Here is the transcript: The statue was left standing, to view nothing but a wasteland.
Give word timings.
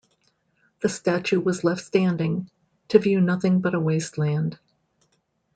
The 0.79 0.89
statue 0.89 1.39
was 1.39 1.63
left 1.63 1.83
standing, 1.85 2.49
to 2.87 2.97
view 2.97 3.21
nothing 3.21 3.61
but 3.61 3.75
a 3.75 3.79
wasteland. 3.79 4.57